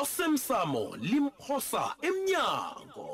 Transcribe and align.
osemsamo 0.00 0.96
limphosa 0.96 1.84
emnyango. 2.08 3.08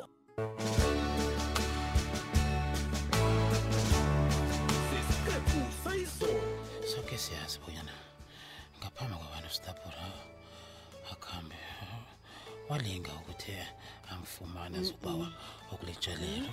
Sesiqephu 4.89 5.61
sayizolo 5.85 6.59
siyazi 7.19 7.59
bonyana 7.59 7.95
ngaphambi 8.79 9.15
kwabantu 9.21 9.51
sitapura 9.51 10.05
akuhambe 11.13 11.59
walinga 12.69 13.11
ukuthi 13.21 13.53
amfumane 14.11 14.79
azobawa 14.79 15.29
okuletshelela 15.73 16.51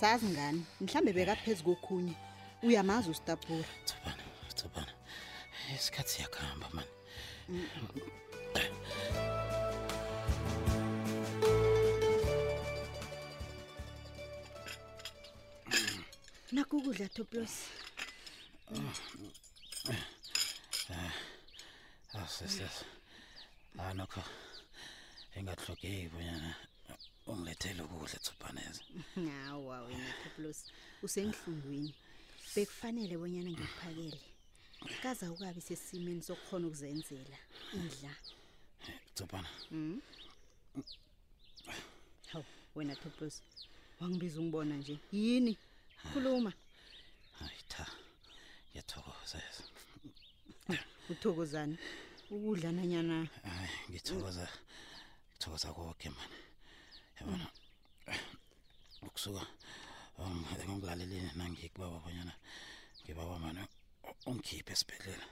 sazi 0.00 0.26
ngani? 0.26 0.64
Mhlawumbe 0.80 1.12
bekaphezu 1.12 1.64
kokhunye 1.64 2.14
uyamazi 2.62 3.10
ustapura 3.10 3.68
thubana 3.88 4.24
thubana 4.58 4.92
isikhathi 5.76 6.10
siyakuhamba 6.12 6.68
mani 6.76 6.94
nakho 16.52 16.76
ukudla 16.76 17.08
toplos 17.08 17.54
asisas 22.22 22.76
anokho 23.78 24.22
engahlogeki 25.36 26.08
bonyana 26.12 26.50
ungilethele 27.30 27.82
ukudla 27.82 28.18
thubhaneza 28.26 28.82
hawa 29.46 29.76
wena 29.86 30.12
toplos 30.22 30.58
usenhlungwini 31.02 31.92
bekufanele 32.54 33.14
bonyana 33.20 33.50
ngikuphakele 33.50 34.33
kaza 35.02 35.32
ukabi 35.32 35.60
sesimeni 35.60 36.22
sokukhona 36.22 36.66
ukuzenzela 36.66 37.38
idla 37.74 38.12
thubhana 39.14 39.48
hawu 42.30 42.44
wena 42.74 42.96
toplos 42.96 43.42
wangibiza 44.00 44.40
ungibona 44.40 44.76
nje. 44.76 44.98
Yini? 45.12 45.58
Khuluma. 46.12 46.52
Hayi 47.38 47.60
cha 47.68 47.86
ngiyathokoza 48.70 49.42
uthokozani? 51.10 51.78
Ukudla 52.30 52.72
nanyana? 52.72 53.28
Hayi 53.42 53.70
ngithokoza. 53.90 54.48
Ngithokoza 55.30 55.72
konke 55.72 56.10
mani 56.10 56.36
yabona? 57.20 57.46
Ukusuka 59.02 59.46
um, 60.18 60.44
engilaleleni 60.68 61.30
nangikubaba 61.36 61.98
bonyana 61.98 62.32
ngibawa 63.04 63.38
mani 63.38 63.60
ungikhiphe 64.26 64.72
esibhedlela. 64.72 65.26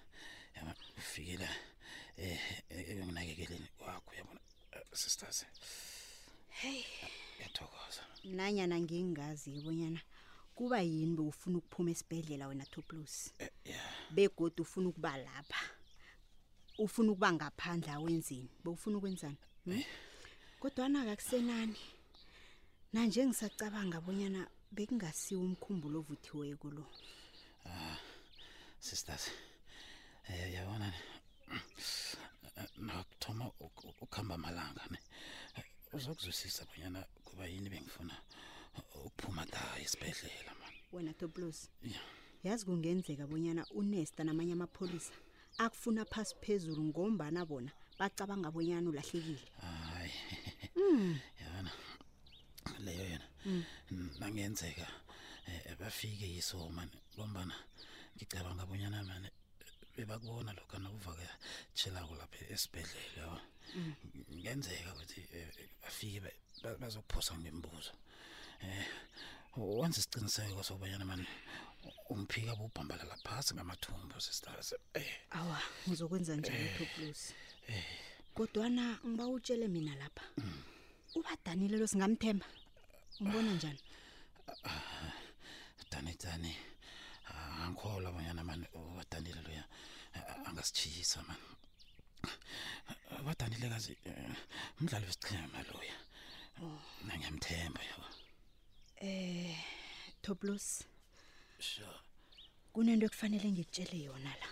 Yaba 0.57 0.75
ufikile 0.99 1.49
eh, 2.17 2.41
eh, 2.71 2.89
eh 2.91 3.05
nginakekeleni 3.05 3.69
kwakho 3.79 4.15
yabona 4.15 4.41
eh, 4.73 4.83
sisters. 4.93 5.47
Hey. 6.49 6.85
Yathokoza 7.41 8.03
nanya 8.25 8.67
nangingazi 8.67 9.51
ibonyana 9.59 10.01
kuba 10.55 10.81
yini 10.81 11.17
bewufuna 11.17 11.59
ukuphuma 11.59 11.91
esibhedlela 11.91 12.49
wena 12.49 12.67
Toplus 12.67 13.33
begoda 14.11 14.63
ufuna 14.63 14.89
ukuba 14.89 15.17
lapha. 15.17 15.65
Ufuna 16.79 17.13
ukuba 17.13 17.33
ngaphandla 17.33 17.99
wenzini 17.99 18.49
bewufuna 18.65 18.99
ukwenzani? 18.99 19.37
Hmm? 19.65 19.83
Kodwa 20.61 20.89
na 20.89 21.13
akusenani. 21.13 21.77
Na 22.93 23.07
nje 23.07 23.27
ngisacabanga 23.27 23.99
abonyana 23.99 24.47
bekungasiwe 24.73 25.41
umkhumbulo 25.41 25.99
ovuthiwe 25.99 26.57
kulo 26.57 26.85
sisters. 28.83 29.31
Eh 30.29 30.53
yabona 30.55 30.93
nakuthoma 32.77 33.47
uk- 33.61 33.95
ukuhamba 34.03 34.35
amalanga 34.35 34.83
ne? 34.91 34.99
Uzokuzwisisa 35.93 36.65
bonyana 36.67 37.05
kuba 37.25 37.47
yini 37.47 37.71
bengifuna 37.71 38.17
ukuphuma 39.05 39.47
da 39.47 39.79
esibhedlela 39.81 40.53
man. 40.61 40.73
Wena 40.93 41.13
toplos 41.15 41.69
yazi 42.45 42.65
kungenzeka 42.65 43.27
bonyana 43.27 43.67
unesta 43.71 44.25
namanye 44.25 44.53
amapholisa 44.53 45.13
akufuna 45.59 46.05
phasi 46.05 46.35
phezulu 46.41 46.85
ngombana 46.85 47.45
bona 47.47 47.71
bacabanga 47.99 48.51
bonyana 48.51 48.89
ulahlekile. 48.91 49.45
Hayi. 49.61 50.13
Yabona? 51.41 51.71
Leyo 52.79 53.05
yena. 53.05 53.27
Nangenzeka 54.19 54.87
eh, 55.47 55.77
bafike 55.79 56.27
yiso 56.29 56.69
man 56.69 56.91
ngombana 57.15 57.55
ngicabanga 58.23 58.63
abonyana 58.63 59.03
manje 59.09 59.31
bebakubona 59.97 60.53
lokho 60.59 60.77
nokuvaka 60.79 61.27
tshelako 61.75 62.15
lapha 62.21 62.45
esibedlela 62.55 63.11
yabo 63.19 63.39
mm. 63.77 63.95
ngenzeka 64.39 64.91
ukuthi 64.95 65.21
eh, 65.37 65.49
bafike 65.83 66.19
bazokuphosa 66.81 67.35
ngembuzo. 67.41 67.93
Eh 68.63 68.87
wenze 69.57 69.99
isiqiniseko 70.01 70.63
sokubanyana 70.63 71.05
manje 71.05 71.27
umphika 72.13 72.53
ubhambala 72.55 73.05
laphasi 73.11 73.55
ngamathumbu 73.55 74.21
sisters 74.21 74.69
eh. 74.95 75.13
Awa 75.39 75.59
ngizokwenza 75.89 76.37
njalo 76.37 76.69
Thoblusi 76.79 77.35
eh, 77.69 77.77
eh. 77.77 77.85
kodwa 78.35 78.69
na 78.77 78.85
ngiba 79.07 79.27
utshele 79.35 79.69
mina 79.69 79.95
lapha 79.95 80.25
mm. 80.39 80.63
ubadanile 81.19 81.77
lo 81.77 81.87
singamthemba 81.87 82.47
umbona 83.21 83.51
njani? 83.55 83.83
Ah, 84.49 84.71
ah, 84.71 84.83
ah, 85.03 85.13
dane 85.91 86.15
dane. 86.23 86.72
Angikholwa 87.73 88.11
abanyana 88.11 88.45
mani 88.45 88.67
wadanile 88.97 89.41
loya 89.43 89.65
a- 90.15 90.45
angasichisa 90.47 91.23
mani. 91.23 91.41
Wadanile 93.27 93.69
kazi 93.69 93.97
eh, 94.05 94.35
umdlali 94.81 95.07
wesichema 95.07 95.63
loya. 95.73 95.97
Nangiyamthemba 97.07 97.81
yabo 97.83 98.07
toplos. 100.23 100.85
Sure 101.59 101.99
kunento 102.73 103.07
ekufanele 103.07 103.51
ngikutshele 103.53 103.99
yona 104.05 104.31
la. 104.41 104.49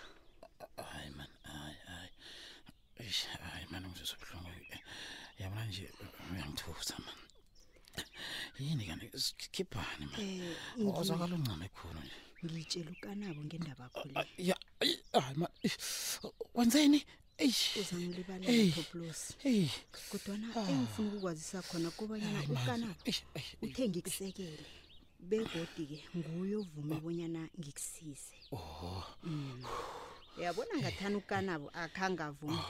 Hayi 0.85 1.11
man 1.11 1.29
hayi 1.43 1.77
hayi. 1.87 2.11
Eish, 3.01 3.27
hayi 3.27 3.67
mani 3.71 3.89
ngizwe 3.89 4.17
ubuhlungu. 4.17 4.51
Yabona 5.39 5.65
nje 5.67 5.93
uyangithusa 6.33 6.97
man 6.99 7.15
yini 8.59 8.87
kani? 8.87 9.11
Sikhiphani 9.19 10.07
man 10.07 10.21
Eh, 10.21 10.57
ngi- 10.79 10.99
ozakala 11.01 11.35
uncame 11.35 11.69
khona 11.69 12.01
nje 12.01 12.17
Ngitshela 12.45 12.91
ukanabo 12.91 13.45
ngendaba 13.45 13.85
yakho 13.85 14.09
le. 14.09 14.15
Ah, 14.17 14.27
ya, 14.39 14.57
hayi 14.81 14.99
ma. 15.37 15.49
Wenzeni? 16.55 17.05
Ey, 17.39 17.55
uzangilibalela 17.81 18.73
Poplos. 18.75 19.35
Hey, 19.39 19.69
kodwa 20.11 20.39
na 20.39 20.49
ah. 20.57 20.71
engifuna 20.71 21.09
ukukwazisa 21.09 21.63
khona 21.63 21.91
kobanyana 21.91 22.43
ukanabo 22.43 22.95
uthe 23.63 23.89
ngikusekele. 23.89 24.65
Begodi 25.21 25.87
ke 25.87 25.99
nguye 26.17 26.57
ovume 26.57 26.97
ah. 26.97 27.01
bonyana 27.01 27.49
ngikusize. 27.59 28.37
Oh. 28.53 29.05
Mm. 29.23 29.65
Uyabona 30.39 30.79
ngathana 30.79 31.17
eh. 31.17 31.23
ukanabo 31.23 31.71
akhanga 31.73 32.27
avuma. 32.27 32.65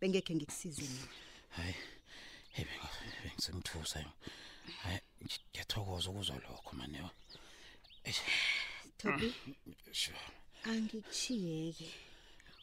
Bengekhe 0.00 0.34
ngikusize 0.34 0.82
mina. 0.82 1.08
Hayi. 1.56 1.74
Hey 2.50 2.66
bengisemthusa. 3.22 4.04
Hayi, 4.82 5.00
ngiyathokoza 5.24 6.10
ukuzwa 6.10 6.36
lokho 6.36 6.76
manewa. 6.76 7.10
Thobi. 8.98 9.34
Angikuchiyeke 10.64 11.94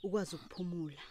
ukwazi 0.03 0.35
ukuphumula. 0.35 1.01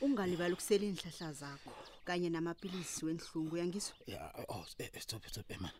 Ungalibali 0.00 0.52
ukusela 0.52 0.84
inhlahla 0.84 1.32
zakho 1.32 1.72
kanye 2.04 2.30
namaphilisi 2.30 3.04
wenhlungu 3.04 3.54
uyangizwa? 3.54 3.96
Yeah, 4.06 4.30
oh, 4.48 4.64
eh, 4.78 4.90
eh, 4.94 5.02
stop 5.02 5.26
stop 5.26 5.50
eh, 5.50 5.56
ema. 5.56 5.70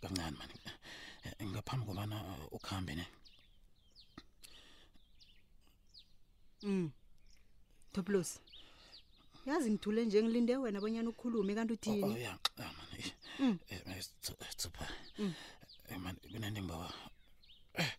Kancane 0.00 0.36
mani. 0.38 0.54
Ngaphambi 1.42 1.86
kobana 1.86 2.36
ukhambe 2.50 2.94
ne. 2.94 3.06
Mm. 6.62 6.90
Toplos. 7.92 8.40
Yazi 9.46 9.70
ngithule 9.70 10.04
nje 10.04 10.22
ngilinde 10.22 10.56
wena 10.56 10.78
abonyana 10.78 11.08
ukukhulume 11.08 11.54
kanti 11.54 11.72
uthini? 11.72 12.04
Oh, 12.04 12.12
oh 12.12 12.18
yeah, 12.18 12.38
mani. 12.58 13.12
Mm. 13.38 13.58
Eh, 13.68 14.02
stop. 14.56 14.76
Mm. 15.18 15.34
hey 15.88 15.98
man 15.98 16.16
mina 16.32 16.50
ndimba 16.50 16.92
eh, 17.74 17.92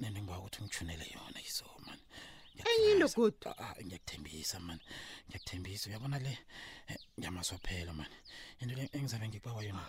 nenimba 0.00 0.38
ukuthi 0.38 0.62
ungijunele 0.62 1.06
yona 1.14 1.40
iso 1.42 1.64
man. 1.86 1.98
Ayilo 2.66 3.08
good 3.08 3.34
ah, 3.46 3.54
ah, 3.58 3.74
ngiyakuthembisa 3.84 4.60
man. 4.60 4.80
Ngiyakuthembisa. 5.28 5.90
Uyabona 5.90 6.18
le? 6.18 6.38
Eh, 6.88 6.98
ngiyamaswa 7.18 7.58
phela 7.58 7.92
man. 7.92 8.10
Into 8.60 8.74
le 8.74 8.90
engizabe 8.92 9.28
ngikubawa 9.28 9.64
yona 9.64 9.84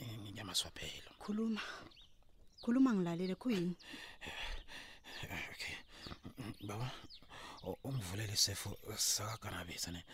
eh, 0.00 0.18
ngiyamaswa 0.32 0.70
phela 0.70 1.10
khuluma. 1.18 1.60
Khuluma 2.62 2.94
ngilalele 2.94 3.34
kuyini 3.34 3.76
okay. 5.24 5.76
Baba 6.66 6.90
ungivulele 7.84 8.32
isefo 8.32 8.78
sakaganabisa 8.96 9.90
ne? 9.90 10.04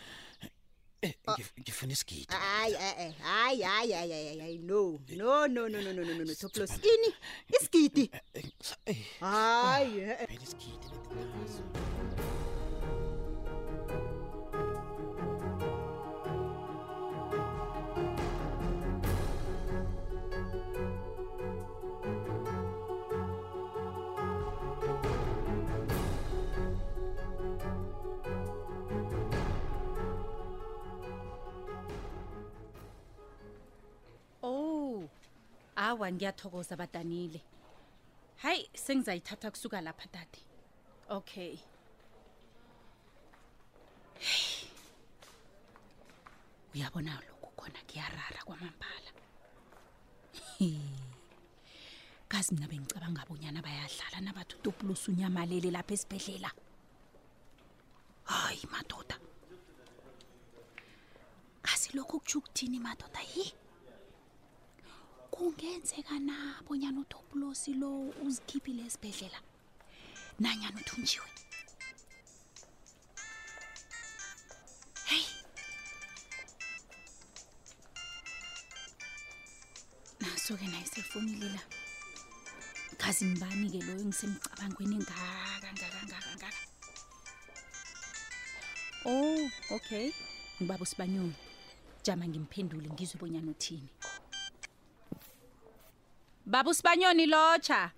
Äh, 1.05 1.15
Gefängnis 1.65 2.07
geht. 2.07 2.29
Ay, 2.31 2.77
ay, 2.77 3.15
ay, 3.25 3.65
ay, 3.65 3.95
ay, 3.95 4.13
ay, 4.13 4.41
ay, 4.41 4.59
no. 4.59 5.01
Äh, 5.09 5.17
no, 5.17 5.49
no, 5.49 5.69
no, 5.69 5.83
no, 5.83 5.93
no, 5.93 6.05
no, 6.05 6.15
no, 6.15 6.25
no. 6.25 6.33
So 6.33 6.47
äh, 6.47 6.51
bloß 6.51 6.71
ini. 6.79 7.13
Es 7.49 7.69
geht. 7.69 8.11
Ay. 9.21 10.17
Hawa 36.03 36.13
ngiyathokoza 36.13 36.77
badanile. 36.77 37.41
Hayi 38.37 38.71
sengizayithatha 38.75 39.51
kusuka 39.51 39.81
lapha 39.81 40.07
dade. 40.13 40.41
Okay. 41.09 41.59
Uyabona 46.75 47.21
lokhu 47.29 47.51
khona 47.57 47.79
kuyarara 47.87 48.43
kwamambala. 48.45 49.11
Kazi 52.29 52.55
mina 52.55 52.67
bengicabanga 52.67 53.27
bonyana 53.29 53.63
bayadlala 53.63 54.21
nabathi 54.21 54.57
utopulusa 54.57 55.13
unyamalele 55.13 55.71
lapha 55.71 55.95
esibhedlela. 55.95 56.51
Hayi 58.25 58.67
madoda. 58.73 59.17
Kazi 61.63 61.97
lokhu 61.97 62.19
kutsho 62.19 62.39
ukuthini 62.39 62.79
madoda? 62.81 63.21
Yi 63.37 63.55
kungenzeka 65.33 66.19
na 66.29 66.37
bonyana 66.69 67.01
utopulosi 67.01 67.73
lo 67.81 67.91
uzikhiphile 68.25 68.83
esibhedlela? 68.89 69.41
Nanyana 70.41 70.81
uthunjiwe? 70.81 71.29
Heyi 75.11 75.27
naso-ke 80.21 80.67
naye 80.73 80.87
sefonile 80.87 81.49
la. 81.57 81.63
Kazi 83.01 83.25
mbani-ke 83.25 83.81
loyo 83.87 84.01
engisemcabangweni 84.05 84.97
ngaka 84.97 85.73
ngaka 85.75 86.01
ngaka 86.07 86.31
ngaka? 86.37 86.59
Oh 89.05 89.51
okay. 89.77 90.13
Ngibaba 90.61 90.83
usibanyoni. 90.83 91.35
Jama 92.05 92.29
ngimphendule 92.29 92.89
ngizwe 92.91 93.17
bonyana 93.21 93.51
uthini. 93.51 93.89
Baba 96.47 96.71
usibanyoni 96.71 97.27
lotsha. 97.27 97.91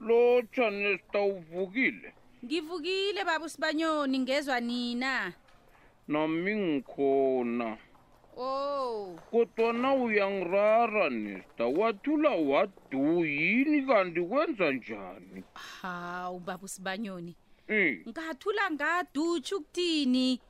Lotsha 0.00 0.70
nesta 0.70 1.20
uvukile 1.20 2.12
ngivukile 2.44 3.24
baba 3.24 3.44
usibanyoni 3.44 4.18
ngezwa 4.18 4.60
nina. 4.60 5.32
Nami 6.08 6.56
ngikhona. 6.56 7.78
Oh. 8.36 9.16
Kodwana 9.30 9.94
uyangirara 9.94 11.10
nesta 11.10 11.66
wathula 11.66 12.30
wadu 12.30 13.24
yini 13.24 13.86
kanti 13.86 14.20
kwenza 14.20 14.72
njani? 14.72 15.44
Hawu 15.82 16.38
baba 16.40 16.64
usibanyoni 16.64 17.36
Eh, 17.68 18.00
ngathula 18.08 18.70
ngadutsha 18.70 19.56
ukuthini? 19.56 20.40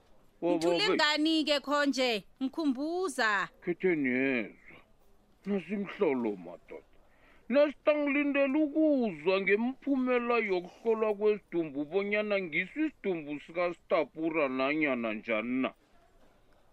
Wo- 0.42 0.50
ngithule 0.56 0.88
wo- 0.88 0.94
ngani-ke 0.94 1.60
khonje? 1.60 2.24
Ngikhumbuza. 2.42 3.48
Khethe 3.64 3.96
niyezwa. 3.96 4.54
Nasimhlolo 5.46 6.36
madoda 6.36 6.83
nesta 7.48 7.94
ngilindela 7.94 8.58
ukuzwa 8.58 9.40
ngemphumela 9.40 10.36
yokuhlolwa 10.38 11.14
kwesidumbu 11.14 11.84
bonyana 11.84 12.40
ngiso 12.40 12.80
isidumbu 12.86 13.40
sikastapura 13.40 14.48
nanyana 14.48 15.12
njani 15.12 15.62
na. 15.62 15.70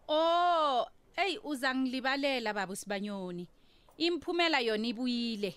Oh 0.07 0.85
eyi 1.15 1.39
uza 1.43 1.75
ngilibalela 1.75 2.53
baba 2.53 2.73
usibanyoni 2.73 3.47
imphumela 3.97 4.59
yona 4.59 4.87
ibuyile 4.87 5.51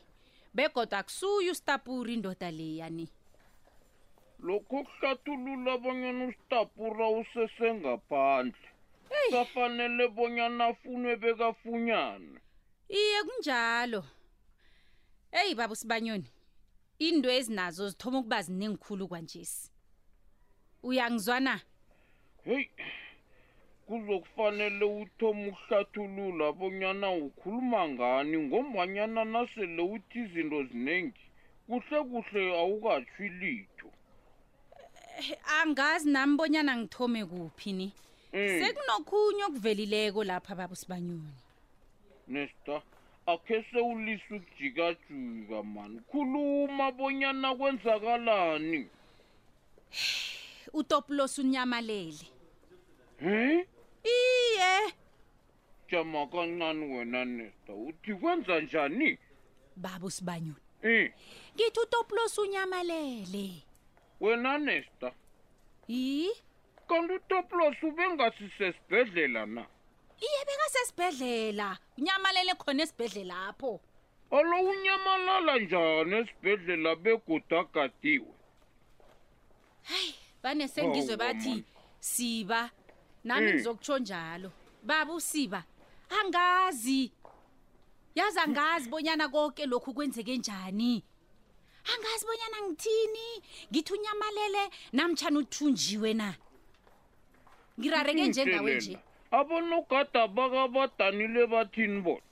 begodwa 0.55 0.99
akusuye 0.99 1.50
ustapuri 1.50 2.14
indoda 2.14 2.50
leyani 2.50 3.08
lokho 4.44 4.84
kuhlathulula 4.84 5.78
bonyana 5.78 6.25
usitapura 6.25 7.08
usesengaphandle. 7.08 8.69
Safanele 9.31 10.08
bonyana 10.08 10.67
afunwe 10.67 11.17
bekafunyana. 11.17 12.40
Iye 12.88 13.22
kunjalo. 13.26 14.05
Eyi 15.40 15.54
baba 15.54 15.72
usibanyoni 15.72 16.28
into 16.98 17.28
ezinazo 17.31 17.88
zithoma 17.88 18.19
ukuba 18.19 18.42
ziningikhulu 18.42 19.08
kwanjesi. 19.08 19.70
Uyangizwana 20.82 21.60
heyi 22.44 22.70
kuzokufanele 23.86 24.84
uthoma 24.84 25.48
ukuhlathulula 25.48 26.52
bonyana 26.52 27.10
ukhuluma 27.10 27.88
ngani 27.88 28.36
ngombanyana 28.38 29.25
nasele 29.25 29.82
uthi 29.82 30.19
izinto 30.25 30.64
ziningi 30.64 31.25
kuhle 31.66 31.98
kuhle 32.10 32.42
awukatshwi 32.60 33.28
litho. 33.28 33.88
Angazi 35.60 36.10
nami 36.10 36.36
bonyana 36.36 36.76
ngithome 36.76 37.25
kuphi 37.26 37.72
ni. 37.72 37.92
Mm, 38.32 38.60
sekunokhunye 38.60 39.44
okuvelileko 39.44 40.25
lapha 40.25 40.54
baba 40.54 40.72
usibanyoni 40.72 41.34
nesta 42.28 42.82
akhe 43.26 43.65
sewulisa 43.73 44.35
ukujikajika 44.35 45.62
mani 45.62 46.00
khuluma 46.11 46.93
bonyana 46.93 47.55
kwenzakalani. 47.55 48.88
Utopulos 50.73 51.38
unyamalele. 51.38 52.26
He? 53.21 53.67
Iye. 54.05 54.94
Jama 55.91 56.26
kancane 56.26 56.99
wena 56.99 57.25
nesta. 57.25 57.73
Uthi 57.73 58.15
kwenza 58.15 58.61
njani? 58.61 59.19
Baba 59.77 60.06
usibanyoni. 60.06 60.56
Um 60.85 61.09
ngithi 61.55 61.81
utopulos 61.82 62.38
unyamalele. 62.38 63.62
Wena 64.20 64.59
nesta. 64.59 65.12
Yi? 65.88 66.31
Kanti 66.88 67.15
utoplos 67.15 67.82
ubengasisesibhedlela 67.82 69.47
na? 69.47 69.67
Iye 70.20 70.40
bekasesibhedlela 70.46 71.78
unyamalele 71.99 72.55
khona 72.55 72.82
esibhedlela 72.82 73.46
apho. 73.49 73.81
Alo 74.31 74.56
unyamalala 74.70 75.58
njani 75.58 76.14
esibhedlela 76.16 76.96
begoda 76.96 77.61
agadiwe? 77.61 78.32
Bane 80.43 80.69
sengizwe 80.69 81.16
bathi 81.16 81.64
siba. 82.00 82.70
Nami 83.24 83.46
Mm. 83.46 83.55
ngizokutsho 83.55 83.98
njalo. 83.98 84.53
Baba 84.82 85.12
usiba. 85.15 85.65
Angazi. 86.10 87.12
Yazi 88.15 88.39
angazi 88.39 88.89
bonyana 88.89 89.29
konke 89.29 89.67
lokhu 89.67 89.94
kwenzeke 89.94 90.36
njani. 90.36 91.03
Angazi 91.84 92.27
bonyana 92.27 92.69
ngithini. 92.69 93.43
Ngithi 93.72 93.93
unyamalele 93.93 94.70
namtshana 94.93 95.39
uthunjiwe 95.39 96.15
na. 96.15 96.34
Ngirareke 97.81 98.29
njengawe 98.29 98.74
nje. 98.74 98.98
Abonogada 99.38 100.29
bakabadanile 100.29 101.46
bathini 101.46 102.00
bona. 102.00 102.22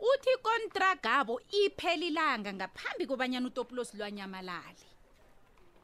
Uthi 0.00 0.30
ikontragabo 0.36 1.40
iphelilanga 1.50 2.52
ngaphambi 2.52 3.06
kobanyana 3.06 3.46
utopulos 3.46 3.94
lwanyamalali 3.94 4.86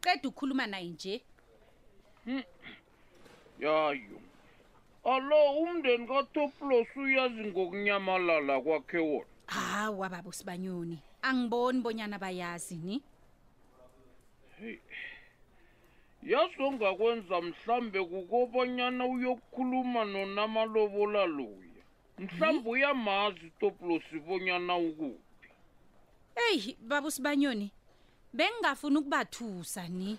qeda 0.00 0.28
ukhuluma 0.28 0.66
naye 0.66 0.88
nje. 0.88 1.22
Yayo. 3.60 4.20
Alo 5.04 5.52
umndeni 5.62 6.06
katoplos 6.06 6.96
uyazi 6.96 7.44
ngokunyamalala 7.44 8.60
kwakhe 8.60 8.98
wona. 8.98 9.26
Hawa 9.46 10.08
baba 10.08 10.28
usibanyoni. 10.28 10.98
Angiboni 11.22 11.80
bonyana 11.80 12.18
bayazi 12.18 12.76
ni? 12.76 13.02
Yazi 14.60 14.80
ongakwenza 16.60 17.40
mhlambe 17.40 18.04
kukobanyana 18.04 19.06
uyokukhuluma 19.06 20.04
nonamalobola 20.04 21.26
loya. 21.26 21.82
Mhlambe 22.18 22.70
uyamazi 22.70 23.46
utoplos 23.46 24.02
bonyana 24.26 24.76
ukuphi. 24.76 25.48
Eyi 26.50 26.76
baba 26.80 27.08
usibanyoni 27.08 27.70
bengingafuni 28.32 28.96
ukubathusa 28.98 29.88
ni. 29.88 30.18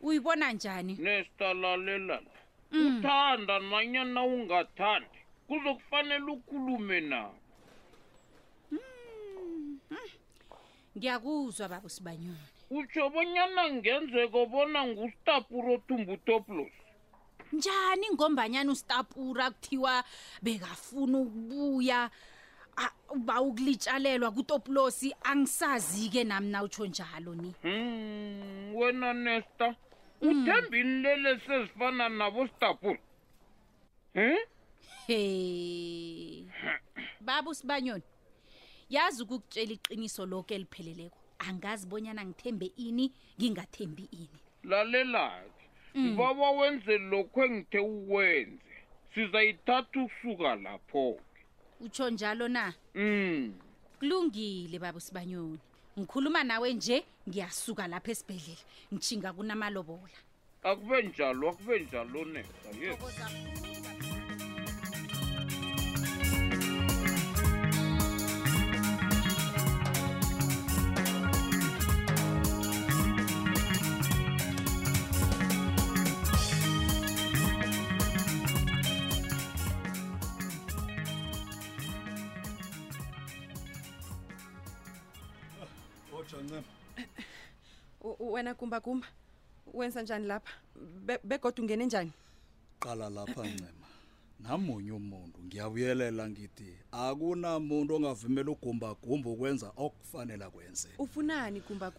Uyibona 0.00 0.52
njani? 0.52 0.94
Nesta 0.94 1.54
lalelala 1.54 2.22
Mm. 2.72 2.98
uthanda 2.98 3.58
nanyana 3.60 4.22
ungathandi 4.24 5.18
kuzokufanele 5.46 6.24
ukhulume 6.30 7.00
nabo. 7.00 7.34
Ngiyakuzwa 10.96 11.68
baba 11.68 11.86
usibanyoni 11.86 12.38
utsho 12.70 13.10
bonyana 13.10 13.70
ngenzeko 13.70 14.46
bona 14.46 14.86
ngustapuro 14.86 15.78
tumbutoplos 15.88 16.72
njani 17.52 18.06
ngombanyana 18.14 18.72
ustapura 18.72 19.50
kuthiwa 19.50 20.04
bekafuna 20.42 21.18
ukubuya 21.18 22.10
uba 23.10 23.40
ukulitshalelwa 23.40 24.30
kutopulosi 24.30 25.14
angisazi-ke 25.22 26.24
nami 26.24 26.50
nawutsho 26.50 26.86
njalo 26.86 27.34
ni. 27.34 27.54
Hmm, 27.62 28.74
wena 28.76 29.12
nesta 29.12 29.74
uthemba 30.20 30.76
inilelesi 30.78 31.52
ezifana 31.52 32.08
nabo 32.08 32.46
stapuro 32.46 32.98
um 34.14 34.36
he. 35.06 36.44
Baba 37.20 37.50
usibanyoni 37.50 38.02
yazi 38.90 39.22
ukukutshela 39.22 39.72
iqiniso 39.72 40.26
lokho 40.26 40.54
elipheleleko 40.54 41.17
angazi 41.38 41.86
bonyana 41.86 42.24
ngithembe 42.24 42.72
ini 42.76 43.12
ngingathembi 43.40 44.08
ini. 44.12 44.38
Lalelake 44.64 45.64
ngibaba 45.96 46.50
wenze 46.50 46.98
lokhu 46.98 47.44
engithe 47.44 47.78
ukwenze. 47.78 48.74
Sizayithatha 49.14 50.00
ukusuka 50.00 50.56
lapho-ke. 50.56 51.42
Utsho 51.80 52.10
njalo 52.10 52.48
na? 52.48 52.74
Mm. 52.94 53.54
Kulungile 53.98 54.78
baba 54.78 55.00
sibanyoni 55.00 55.58
ngikhuluma 55.98 56.44
nawe 56.44 56.74
nje 56.74 57.04
ngiyasuka 57.28 57.88
lapha 57.88 58.10
esibhedlela 58.10 58.64
ngichinga 58.94 59.32
kunamalobola. 59.32 60.18
Akube 60.62 61.02
njalo 61.02 61.50
akube 61.50 61.78
njalo 61.80 62.24
nesa 62.24 62.68
yes 62.80 62.98
U- 88.00 88.32
wena 88.32 88.54
kumba 88.54 88.80
kumba. 88.80 89.06
Wenza 89.74 90.02
njani 90.02 90.26
lapha? 90.26 90.52
Be- 91.04 91.18
begoda 91.24 91.62
ungene 91.62 91.86
njani? 91.86 92.12
Qala 92.80 93.10
lapha 93.10 93.42
ncema. 93.46 93.86
Namunye 94.40 94.92
umuntu. 94.92 95.38
Ngiyabuyelela 95.44 96.28
ngithi 96.30 96.76
akunamuntu 96.92 97.94
ongavumela 97.94 98.50
ugumbagumba 98.50 99.30
ukwenza 99.30 99.72
okufanele 99.76 100.50
kwenze. 100.50 100.88
ufunani 100.98 101.60
kumba 101.60 101.90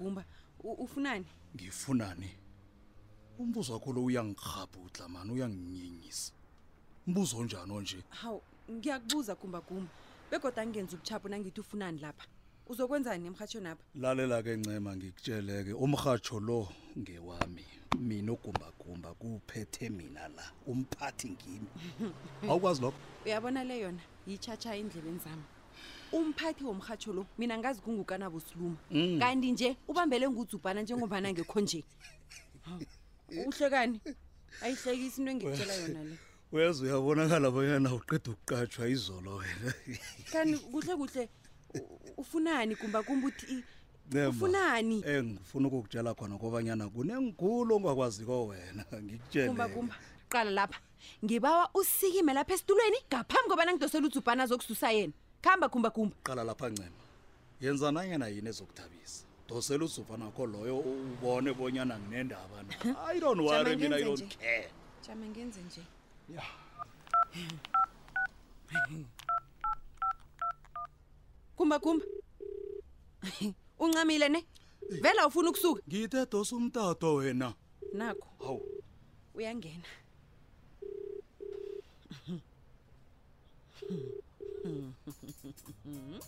ufunani? 0.63 1.25
Ngifunani? 1.55 2.29
Umbuzo 3.39 3.73
wakho 3.73 3.93
lo 3.93 4.03
uyangirhabhudla 4.03 5.07
man. 5.09 5.29
Uyanginyinyisa 5.29 6.31
mbuzo 7.07 7.37
onjani 7.37 7.71
onje? 7.71 8.03
hawu 8.09 8.41
ngiyakubuza 8.71 9.35
kumba 9.35 9.61
begoda 10.31 10.61
angenza 10.61 10.95
ubuchapho 10.95 11.29
nangithi 11.29 11.59
ufunani 11.61 11.99
lapha 11.99 12.25
uzokwenzani 12.69 13.27
emhatshweni 13.27 13.67
apha 13.67 13.83
Lalela 13.95 14.43
ke 14.43 14.55
ncema 14.57 14.95
ngikutsheleke 14.95 15.73
umhajo 15.73 16.39
lo 16.39 16.67
ngewami. 16.97 17.65
Mina 17.99 18.31
ugumba 18.33 18.71
gumba 18.79 19.13
kuphethe 19.13 19.89
mina 19.89 20.27
la. 20.27 20.43
Umphathi 20.67 21.29
ngimi. 21.29 21.67
Awukwazi 22.49 22.81
lokho? 22.81 22.97
uyabona 23.25 23.63
le 23.63 23.79
yona 23.79 23.99
yichacha 24.27 24.75
endlebeni 24.75 25.19
zami 25.19 25.43
umphathi 26.11 26.63
womhatsho 26.63 27.13
lo 27.13 27.25
mina 27.37 27.57
ngazi 27.57 27.81
kungukanabo 27.81 28.39
siluma 28.39 28.77
kanti 29.19 29.51
nje 29.51 29.77
ubambele 29.87 30.29
ngudzubhana 30.29 30.81
njengombana 30.81 31.31
ngekho 31.33 31.59
nje 31.61 31.83
uhlekani 33.47 34.01
ayihlekisi 34.61 35.21
into 35.21 35.31
engikutshela 35.31 35.73
yona 35.73 36.03
le 36.03 36.17
Weza 36.51 36.83
uyabonakala 36.83 37.51
bonyana 37.51 37.93
uqeda 37.93 38.31
ukuqatshwa 38.31 38.87
izolo 38.89 39.35
wena. 39.35 39.73
kanti 40.31 40.57
kuhle 40.57 40.95
kuhle 40.95 41.29
ufunani 42.17 42.75
kumba 42.75 43.03
kumba 43.03 43.27
uthi 43.27 43.63
ufunani? 44.29 45.03
Engifuna 45.05 45.67
ukukutshela 45.67 46.13
khona 46.13 46.37
kobanyana 46.37 46.89
kunengikhulu 46.89 47.75
ongakwaziko 47.75 48.47
wena 48.47 48.85
ngikutshele. 49.03 49.47
Kumba 49.47 49.95
qala 50.29 50.51
lapha. 50.51 50.79
Ngibawa 51.25 51.69
usikime 51.73 52.33
lapha 52.33 52.53
esitulweni 52.53 52.97
ngaphambi 53.07 53.49
kobana 53.49 53.73
ngidosela 53.73 54.07
udzubhana 54.07 54.45
zokususa 54.47 54.91
yena. 54.91 55.13
Khamba 55.41 55.69
kumba 55.69 55.89
kumba. 55.89 56.15
Qala 56.23 56.43
lapha 56.43 56.69
ncema. 56.69 56.89
Yenza 57.61 57.91
nanyana 57.91 58.27
yini 58.27 58.49
ezokuthabisa? 58.49 59.25
Dosela 59.47 59.85
uzuva 59.85 60.17
nakho 60.17 60.45
loyo 60.47 60.79
ubone 60.79 61.53
bonyana 61.53 61.99
nginendaba 61.99 62.63
na. 62.63 62.95
I 63.13 63.19
don't 63.19 63.41
worry 63.41 63.75
mina 63.75 63.95
i 63.97 64.03
don't 64.03 64.37
care. 64.37 64.69
Jama 65.07 65.25
ngenze 65.25 65.61
nje. 65.61 65.81
Ya 66.35 66.43
kumba 71.59 71.79
kumba. 71.79 72.05
Uncamile 73.79 74.29
ne? 74.29 74.45
Vela 75.01 75.27
ufuna 75.27 75.49
ukusuka. 75.49 75.81
Ngithe 75.87 76.25
dosa 76.31 76.55
umtato 76.55 77.15
wena. 77.15 77.53
Nakho. 77.93 78.27
Hawu. 78.39 78.61
Uyangena. 79.35 79.89
yini 85.85 86.19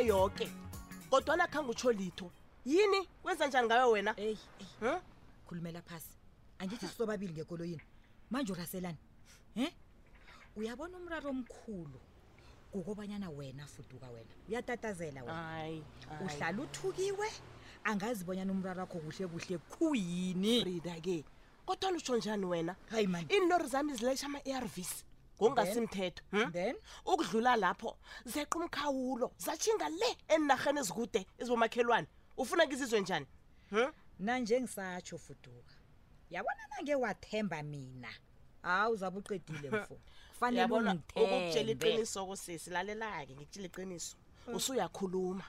veke 0.00 0.06
yoke 0.08 0.50
kodwana 1.10 1.46
khange 1.46 1.70
utsho 1.70 1.92
litho 1.92 2.30
yini 2.64 3.06
kwenza 3.22 3.46
njani 3.46 3.66
ngayo 3.68 3.90
wena? 3.90 4.14
Eyi 4.16 4.28
eyi 4.28 4.38
Huh? 4.80 5.00
khulumela 5.46 5.82
phasi. 5.82 6.08
Angithi 6.58 6.86
sisobabili 6.86 7.32
ngekoloyini. 7.32 7.80
Manje 8.30 8.52
uraselani? 8.52 8.98
He? 9.54 9.72
Uyabona 10.56 10.96
umraro 10.96 11.30
omkhulu 11.30 12.00
kukobanyana 12.72 13.30
wena 13.30 13.66
fuduka 13.66 14.06
wena. 14.06 14.30
Uyatatazela 14.48 15.20
wena. 15.22 15.34
Hayi 15.34 15.82
uhlala 16.20 16.62
uthukiwe 16.62 17.28
angazi 17.84 18.24
bonyana 18.24 18.52
umraro 18.52 18.80
wakho 18.80 18.98
kuhle 18.98 19.26
kuhle 19.26 19.58
khuyini. 19.58 20.60
Frida 20.62 21.00
ke 21.00 21.24
kodwana 21.66 21.96
utsho 21.96 22.16
njani 22.16 22.46
wena? 22.46 22.76
Hayi 22.90 23.06
mani. 23.06 23.26
Iinlori 23.30 23.66
zami 23.68 23.94
zilayisha 23.94 24.26
ama-arvs 24.26 25.04
ngokungasimthetho 25.40 26.22
hmm? 26.30 26.52
then? 26.52 26.76
Ukudlula 27.06 27.56
lapho 27.56 27.96
zeqa 28.24 28.58
umkhawulo 28.58 29.32
zatshinga 29.38 29.88
le 29.88 30.16
enarheni 30.28 30.80
ezikude 30.80 31.26
ezibomakhelwane 31.38 32.06
ufuna 32.36 32.66
ngizizwe 32.66 33.00
njani 33.00 33.26
Hmm? 33.70 33.92
nanje 34.18 34.60
ngisatsho 34.60 35.18
fuduka. 35.18 35.74
Yabona 36.30 36.66
nange 36.70 36.94
wathemba 36.94 37.62
mina? 37.62 38.08
Hawu 38.62 38.94
uzabe 38.94 39.18
uqedile 39.18 39.70
mfo. 39.76 40.00
Kufanele 40.32 40.64
ukukutshela 40.64 41.70
iqiniso 41.72 42.26
kosisi 42.26 42.70
lalela-ke 42.70 43.34
ngikutshela 43.34 43.66
iqiniso. 43.66 44.16
Usuyakhuluma. 44.54 45.44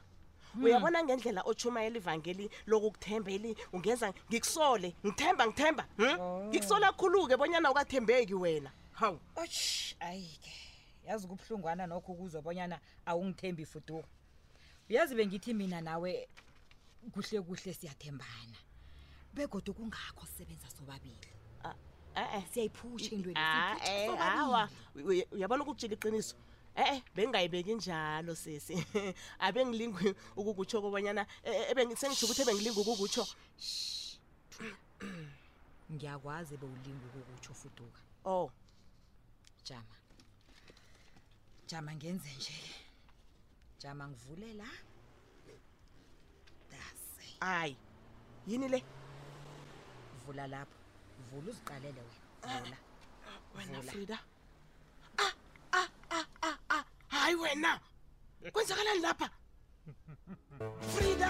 Uyabona 0.64 1.04
ngendlela 1.04 1.42
otshumayela 1.42 1.98
ivangeli 1.98 2.50
lokukuthembeli 2.68 3.56
ungenza 3.74 4.14
ngikusole 4.30 4.96
ngithemba 5.06 5.48
ngithemba 5.48 5.84
hmm? 5.98 6.50
ngikusola 6.50 6.92
khulu-ke 6.92 7.38
bonyana 7.38 7.72
ukathembeki 7.72 8.34
wena 8.34 8.72
hawu 9.02 9.20
osh 9.36 9.96
ayi-ke 10.00 10.54
yazi 11.08 11.28
kubuhlungwana 11.28 11.88
nokho 11.88 12.12
ukuzwa 12.14 12.42
bonyana 12.42 12.80
awungithembi 13.06 13.66
fuduka 13.66 14.08
uyazi 14.90 15.16
bengithi 15.16 15.54
mina 15.54 15.82
nawe 15.82 16.28
kuhle 17.14 17.42
kuhle 17.42 17.74
siyathembana. 17.74 18.58
Begodwa 19.34 19.74
kungakho 19.74 20.26
sisebenza 20.26 20.68
sobabili. 20.70 21.28
E-e 22.16 22.42
siyayiphusha 22.54 23.16
into 23.16 23.32
Ah, 23.36 23.78
eh, 23.86 24.10
Uy- 24.96 25.28
uyabona 25.32 25.64
ukukutshela 25.64 25.94
iqiniso? 25.94 26.36
E-e 26.76 27.04
bengingayibeki 27.16 27.74
njalo 27.76 28.36
sisi. 28.36 28.76
Abengilingi 29.40 30.16
ukukutsho 30.36 30.82
kobanyana 30.82 31.26
eh, 31.44 31.72
eh, 31.72 31.98
sengitsho 31.98 32.26
ukuthi 32.26 32.42
ebengilingi 32.42 32.80
ukukutsho 32.80 33.26
ngiyakwazi 35.94 36.58
bewulinga 36.58 37.06
ukukutsho 37.08 37.54
fuduka. 37.54 38.02
Oh 38.26 38.52
jama. 39.64 39.96
Jama 41.68 41.96
ngenze 41.96 42.30
nje. 42.38 42.54
Jama 43.80 44.08
ngivule 44.08 44.54
la. 44.54 44.68
Dase 46.72 47.36
hayi 47.40 47.78
yini 48.48 48.68
le? 48.70 48.84
Vula 50.26 50.48
lapho. 50.48 50.78
Vula 51.32 51.52
uziqalele 51.52 52.02
wena. 52.02 52.60
Vula. 52.64 52.78
wena 53.56 53.80
Vula. 53.80 53.92
frida. 53.92 54.20
Ah 55.18 55.34
ah 55.72 55.88
ah 56.10 56.26
ah 56.42 56.58
ah 56.70 56.84
hayi 57.08 57.36
wena. 57.36 57.80
Kwenzakalani 58.52 59.00
lapha? 59.00 59.30
Frida! 60.96 61.30